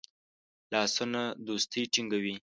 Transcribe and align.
لاسونه 0.71 1.21
دوستی 1.45 1.81
ټینګوي 1.93 2.35